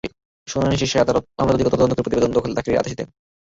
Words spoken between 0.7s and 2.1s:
শেষে আদালত মামলাটি অধিকতর তদন্ত করে